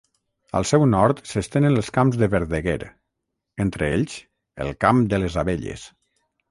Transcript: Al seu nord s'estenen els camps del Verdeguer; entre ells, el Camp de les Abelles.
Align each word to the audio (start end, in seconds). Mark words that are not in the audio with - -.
Al 0.59 0.63
seu 0.69 0.85
nord 0.93 1.21
s'estenen 1.31 1.77
els 1.81 1.91
camps 1.99 2.19
del 2.23 2.33
Verdeguer; 2.37 2.79
entre 3.67 3.93
ells, 3.99 4.19
el 4.67 4.77
Camp 4.87 5.07
de 5.15 5.23
les 5.25 5.43
Abelles. 5.45 5.91